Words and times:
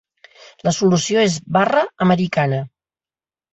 La 0.67 0.73
solució 0.77 1.27
és 1.27 1.37
"barra 1.59 1.85
americana". 2.09 2.65